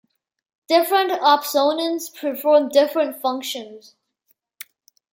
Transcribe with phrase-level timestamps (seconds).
[0.67, 3.93] Different opsonins perform different functions.